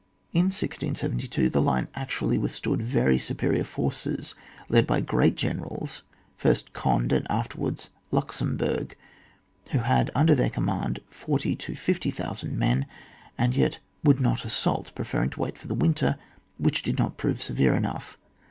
[0.33, 4.33] In 1672 the line actually withstood very superior forces
[4.67, 6.01] led by great gene rals,
[6.35, 8.95] first Ck)nd6, and afterwards Luxem bourg,
[9.69, 12.87] who had under their command 40,000 to 50,000 men,
[13.37, 16.17] and yet would not assault, preferring to wait for the winter,
[16.57, 18.17] which did not prove severe enough.